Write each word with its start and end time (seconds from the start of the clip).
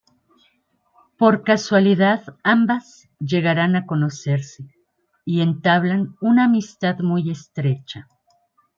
Por 1.15 1.43
casualidad, 1.43 2.23
ambas 2.41 3.07
llegarán 3.19 3.75
a 3.75 3.85
conocerse, 3.85 4.65
y 5.27 5.41
entablan 5.41 6.15
una 6.21 6.45
amistad 6.45 6.97
muy 7.01 7.29
estrecha. 7.29 8.07